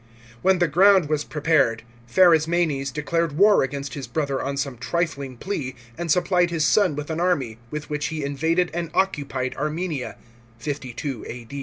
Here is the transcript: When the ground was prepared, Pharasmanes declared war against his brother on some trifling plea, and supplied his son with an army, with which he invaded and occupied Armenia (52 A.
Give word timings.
When 0.41 0.57
the 0.57 0.67
ground 0.67 1.09
was 1.09 1.23
prepared, 1.23 1.83
Pharasmanes 2.07 2.89
declared 2.91 3.37
war 3.37 3.61
against 3.61 3.93
his 3.93 4.07
brother 4.07 4.41
on 4.41 4.57
some 4.57 4.79
trifling 4.79 5.37
plea, 5.37 5.75
and 5.95 6.11
supplied 6.11 6.49
his 6.49 6.65
son 6.65 6.95
with 6.95 7.11
an 7.11 7.19
army, 7.21 7.59
with 7.69 7.87
which 7.91 8.07
he 8.07 8.23
invaded 8.25 8.71
and 8.73 8.89
occupied 8.95 9.55
Armenia 9.57 10.15
(52 10.57 11.23
A. 11.27 11.47